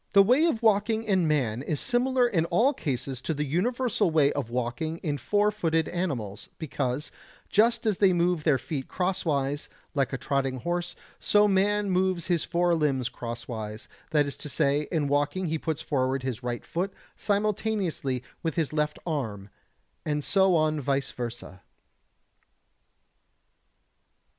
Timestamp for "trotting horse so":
10.17-11.47